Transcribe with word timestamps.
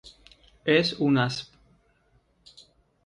Es 0.77 0.93
un 0.93 1.19
asp. 1.25 1.53